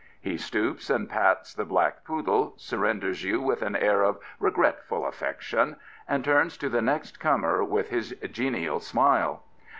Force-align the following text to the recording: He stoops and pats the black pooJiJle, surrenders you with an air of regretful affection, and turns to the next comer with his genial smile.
He 0.19 0.35
stoops 0.39 0.89
and 0.89 1.07
pats 1.07 1.53
the 1.53 1.63
black 1.63 2.03
pooJiJle, 2.05 2.59
surrenders 2.59 3.23
you 3.23 3.39
with 3.39 3.61
an 3.61 3.75
air 3.75 4.01
of 4.01 4.17
regretful 4.39 5.05
affection, 5.05 5.75
and 6.07 6.25
turns 6.25 6.57
to 6.57 6.69
the 6.69 6.81
next 6.81 7.19
comer 7.19 7.63
with 7.63 7.89
his 7.89 8.09
genial 8.31 8.79
smile. 8.79 9.43